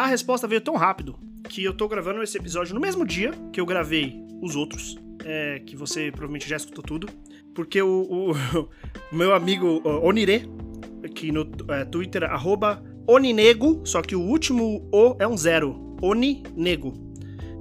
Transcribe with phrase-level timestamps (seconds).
[0.00, 1.14] A resposta veio tão rápido
[1.46, 5.58] que eu tô gravando esse episódio no mesmo dia que eu gravei os outros, é,
[5.58, 7.06] que você provavelmente já escutou tudo,
[7.54, 8.68] porque o, o,
[9.14, 10.48] meu amigo Onire,
[11.04, 16.94] aqui no é, Twitter, arroba Oninego, só que o último O é um zero, Oninego,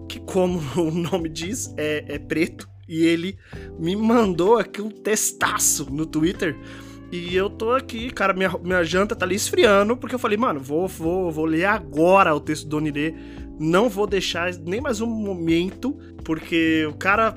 [0.08, 3.38] que como o nome diz, é, é preto, e ele
[3.78, 6.58] me mandou aqui um testaço no Twitter,
[7.12, 10.60] e eu tô aqui, cara, minha, minha janta tá ali esfriando, porque eu falei, mano,
[10.60, 13.16] vou, vou, vou ler agora o texto do Onire.
[13.60, 17.36] Não vou deixar nem mais um momento, porque o cara.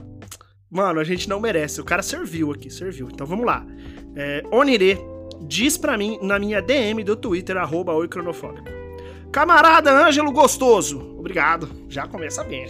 [0.70, 1.80] Mano, a gente não merece.
[1.80, 3.08] O cara serviu aqui, serviu.
[3.12, 3.66] Então vamos lá.
[4.14, 4.98] É, Onire
[5.46, 8.68] diz pra mim na minha DM do Twitter, arroba oicronofóbico.
[9.32, 11.16] Camarada Ângelo Gostoso.
[11.18, 11.68] Obrigado.
[11.88, 12.66] Já começa bem.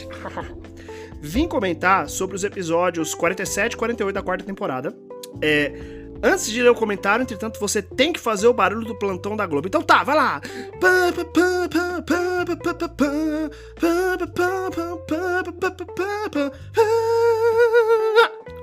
[1.20, 4.96] Vim comentar sobre os episódios 47 e 48 da quarta temporada.
[5.40, 9.36] É Antes de ler o comentário, entretanto, você tem que fazer o barulho do plantão
[9.36, 9.66] da Globo.
[9.66, 10.40] Então tá, vai lá.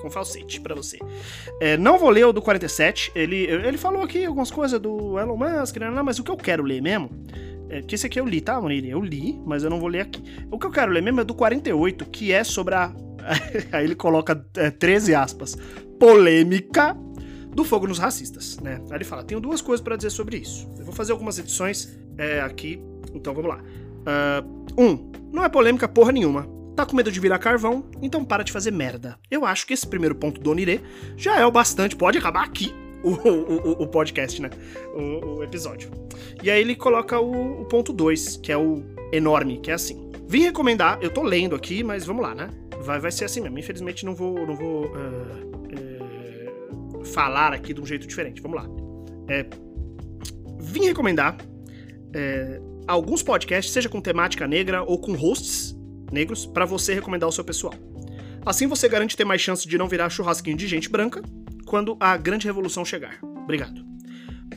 [0.02, 0.98] Com falsete para você.
[1.60, 3.12] É, não vou ler o do 47.
[3.14, 6.64] Ele, ele falou aqui algumas coisas do Elon Musk, né, mas o que eu quero
[6.64, 7.10] ler mesmo
[7.70, 8.88] é, que esse aqui eu li, tá, Murilo?
[8.88, 10.24] Eu li, mas eu não vou ler aqui.
[10.52, 12.92] O que eu quero ler mesmo é do 48, que é sobre a.
[13.72, 15.56] Aí ele coloca é, 13 aspas.
[16.00, 16.98] Polêmica
[17.60, 18.82] do fogo nos racistas, né?
[18.90, 20.70] Aí ele fala: tenho duas coisas para dizer sobre isso.
[20.78, 22.82] Eu vou fazer algumas edições é, aqui,
[23.14, 23.62] então vamos lá.
[23.62, 26.48] Uh, um, não é polêmica porra nenhuma.
[26.74, 29.20] Tá com medo de virar carvão, então para de fazer merda.
[29.30, 30.82] Eu acho que esse primeiro ponto do Onire
[31.18, 31.98] já é o bastante.
[31.98, 34.50] Pode acabar aqui o, o, o podcast, né?
[34.96, 35.92] O, o, episódio.
[36.42, 40.10] E aí ele coloca o, o ponto 2, que é o enorme, que é assim.
[40.26, 42.50] Vim recomendar, eu tô lendo aqui, mas vamos lá, né?
[42.82, 43.60] Vai, vai ser assim mesmo.
[43.60, 45.60] Infelizmente não vou, não vou uh,
[47.10, 48.42] falar aqui de um jeito diferente.
[48.42, 48.70] Vamos lá.
[49.28, 49.46] É,
[50.60, 51.38] vim recomendar
[52.14, 55.76] é, alguns podcasts, seja com temática negra ou com hosts
[56.12, 57.74] negros, para você recomendar ao seu pessoal.
[58.46, 61.22] Assim você garante ter mais chance de não virar churrasquinho de gente branca
[61.66, 63.20] quando a grande revolução chegar.
[63.22, 63.86] Obrigado.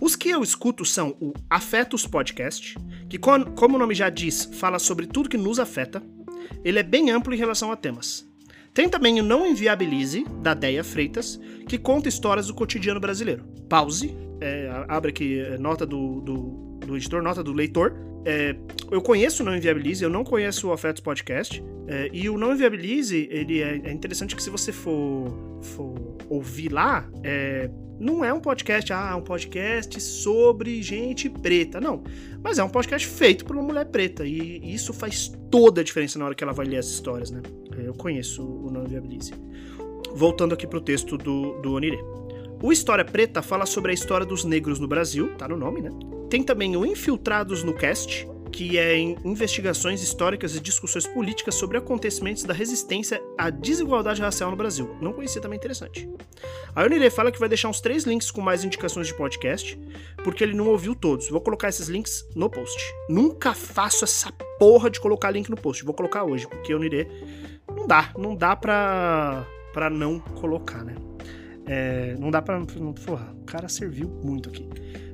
[0.00, 2.76] Os que eu escuto são o Afetos Podcast,
[3.08, 6.02] que, como o nome já diz, fala sobre tudo que nos afeta.
[6.64, 8.26] Ele é bem amplo em relação a temas.
[8.74, 11.38] Tem também o Não Inviabilize, da Deia Freitas,
[11.68, 13.44] que conta histórias do cotidiano brasileiro.
[13.68, 17.94] Pause, é, abre aqui é, nota do, do, do, editor, nota do leitor.
[18.24, 18.56] É,
[18.90, 21.62] eu conheço o Não Inviabilize, eu não conheço o Afetos Podcast.
[21.86, 26.72] É, e o Não Inviabilize, ele é, é, interessante que se você for, for ouvir
[26.72, 27.68] lá, é,
[28.02, 32.02] não é um podcast, ah, um podcast sobre gente preta, não.
[32.42, 34.26] Mas é um podcast feito por uma mulher preta.
[34.26, 37.40] E isso faz toda a diferença na hora que ela vai ler as histórias, né?
[37.78, 39.32] É, eu conheço o Não Viabilize.
[40.16, 41.98] Voltando aqui pro texto do, do Onire.
[42.60, 45.90] O História Preta fala sobre a história dos negros no Brasil, tá no nome, né?
[46.28, 51.78] Tem também o Infiltrados no Cast, que é em investigações históricas e discussões políticas sobre
[51.78, 54.94] acontecimentos da resistência à desigualdade racial no Brasil.
[55.00, 56.08] Não conhecia também interessante.
[56.74, 59.78] A Unire fala que vai deixar uns três links com mais indicações de podcast,
[60.22, 61.30] porque ele não ouviu todos.
[61.30, 62.78] Vou colocar esses links no post.
[63.08, 65.82] Nunca faço essa porra de colocar link no post.
[65.84, 67.08] Vou colocar hoje, porque a Unire
[67.74, 70.94] não dá, não dá pra, pra não colocar, né?
[71.66, 72.60] É, não dá pra.
[73.06, 74.68] Porra, o cara serviu muito aqui.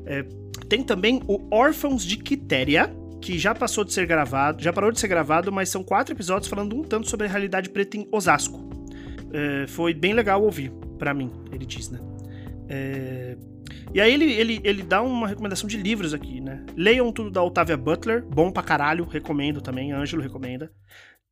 [0.04, 0.24] É,
[0.68, 5.00] tem também o Órfãos de Quitéria, que já passou de ser gravado, já parou de
[5.00, 8.68] ser gravado, mas são quatro episódios falando um tanto sobre a realidade preta em Osasco.
[9.32, 11.98] É, foi bem legal ouvir, para mim, ele diz, né?
[12.68, 13.36] É...
[13.92, 16.64] E aí ele, ele, ele dá uma recomendação de livros aqui, né?
[16.76, 20.70] Leiam tudo da Otávia Butler, bom pra caralho, recomendo também, Ângelo recomenda.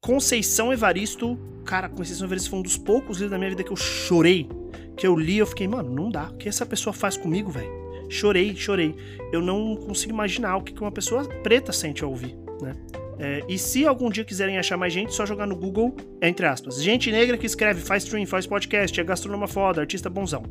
[0.00, 3.76] Conceição Evaristo, cara, Conceição Evaristo foi um dos poucos livros da minha vida que eu
[3.76, 4.48] chorei.
[4.96, 6.28] Que eu li, eu fiquei, mano, não dá.
[6.28, 7.85] O que essa pessoa faz comigo, velho?
[8.08, 8.94] Chorei, chorei.
[9.32, 12.72] Eu não consigo imaginar o que uma pessoa preta sente ao ouvir, né?
[13.18, 16.82] É, e se algum dia quiserem achar mais gente, só jogar no Google, entre aspas,
[16.82, 20.42] gente negra que escreve, faz stream, faz podcast, é gastrônoma foda, artista bonzão,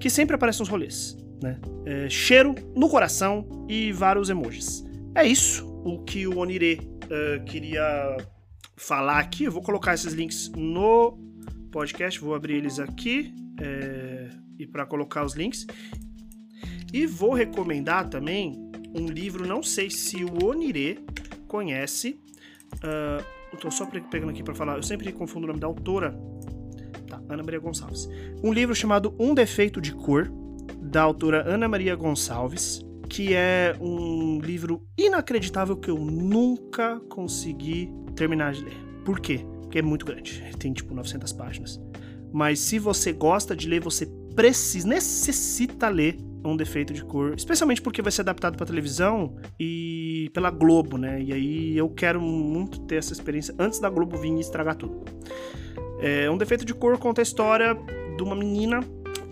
[0.00, 1.60] que sempre aparece nos rolês, né?
[1.84, 4.84] É, cheiro no coração e vários emojis.
[5.14, 8.16] É isso o que o Onire uh, queria
[8.76, 9.44] falar aqui.
[9.44, 11.18] Eu vou colocar esses links no
[11.70, 14.28] podcast, vou abrir eles aqui é,
[14.58, 15.66] e para colocar os links.
[16.94, 21.04] E vou recomendar também um livro, não sei se o Onire
[21.48, 22.20] conhece.
[22.74, 26.16] Uh, tô só pegando aqui para falar, eu sempre confundo o nome da autora.
[27.08, 28.08] Tá, Ana Maria Gonçalves.
[28.44, 30.30] Um livro chamado Um Defeito de Cor,
[30.80, 38.52] da autora Ana Maria Gonçalves, que é um livro inacreditável que eu nunca consegui terminar
[38.52, 38.76] de ler.
[39.04, 39.44] Por quê?
[39.62, 41.80] Porque é muito grande, tem tipo 900 páginas.
[42.32, 44.06] Mas se você gosta de ler, você
[44.36, 50.30] precisa, necessita ler um defeito de cor, especialmente porque vai ser adaptado para televisão e
[50.34, 51.22] pela Globo, né?
[51.22, 55.02] E aí eu quero muito ter essa experiência antes da Globo vir e estragar tudo.
[56.00, 57.74] É, um defeito de cor conta a história
[58.16, 58.80] de uma menina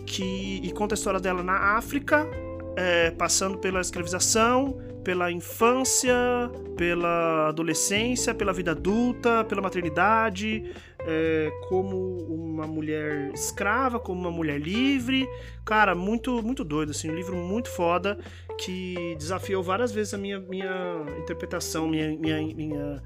[0.05, 2.27] que e conta a história dela na África,
[2.75, 6.15] é, passando pela escravização, pela infância,
[6.77, 10.63] pela adolescência, pela vida adulta, pela maternidade,
[11.05, 15.27] é, como uma mulher escrava, como uma mulher livre.
[15.65, 18.17] Cara, muito muito doido, assim, um livro muito foda
[18.57, 23.03] que desafiou várias vezes a minha, minha interpretação, minha, minha, minha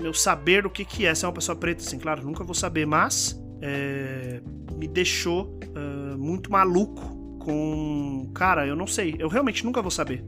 [0.00, 2.86] meu saber do que, que é ser uma pessoa preta, assim, claro, nunca vou saber,
[2.86, 4.40] mas é,
[4.76, 8.30] me deixou uh, muito maluco com.
[8.34, 10.24] Cara, eu não sei, eu realmente nunca vou saber.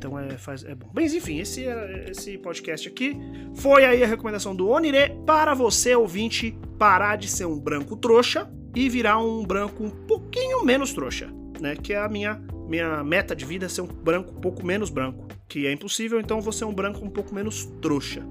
[0.00, 0.88] Então é, faz, é bom.
[0.94, 1.66] Mas enfim, esse,
[2.10, 3.18] esse podcast aqui
[3.54, 8.50] foi aí a recomendação do Onire para você, ouvinte, parar de ser um branco trouxa
[8.74, 11.30] e virar um branco um pouquinho menos trouxa,
[11.60, 11.76] né?
[11.76, 15.28] Que é a minha, minha meta de vida, ser um branco um pouco menos branco.
[15.46, 18.22] Que é impossível, então você é um branco um pouco menos trouxa.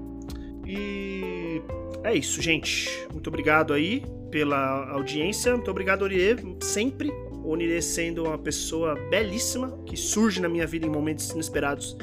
[0.66, 1.62] E
[2.02, 2.90] é isso, gente.
[3.12, 5.54] Muito obrigado aí pela audiência.
[5.54, 7.12] Muito obrigado, Orie, sempre
[7.50, 11.96] Onire sendo uma pessoa belíssima que surge na minha vida em momentos inesperados,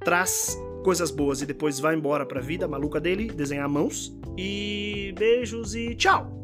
[0.00, 4.16] traz coisas boas e depois vai embora pra vida maluca dele, desenhar mãos.
[4.36, 6.43] E beijos e tchau!